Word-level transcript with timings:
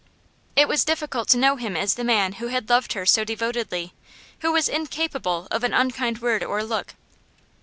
It 0.55 0.67
was 0.67 0.83
difficult 0.83 1.29
to 1.29 1.37
know 1.37 1.57
him 1.57 1.77
as 1.77 1.93
the 1.93 2.03
man 2.03 2.33
who 2.41 2.47
had 2.47 2.69
loved 2.71 2.93
her 2.93 3.05
so 3.05 3.23
devotedly, 3.23 3.93
who 4.39 4.51
was 4.51 4.67
incapable 4.67 5.47
of 5.51 5.63
an 5.63 5.75
unkind 5.75 6.23
word 6.23 6.43
or 6.43 6.63
look. 6.63 6.95